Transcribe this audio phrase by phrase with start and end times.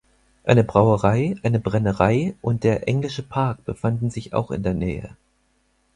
[0.45, 5.15] Eine Brauerei, eine Brennerei und der englische Park befanden sich auch in der Nähe.